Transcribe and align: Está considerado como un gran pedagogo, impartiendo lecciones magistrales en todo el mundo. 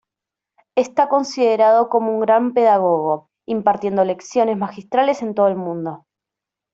Está 0.75 1.09
considerado 1.09 1.87
como 1.87 2.09
un 2.11 2.21
gran 2.21 2.55
pedagogo, 2.55 3.29
impartiendo 3.45 4.03
lecciones 4.03 4.57
magistrales 4.57 5.21
en 5.21 5.35
todo 5.35 5.47
el 5.47 5.55
mundo. 5.57 6.07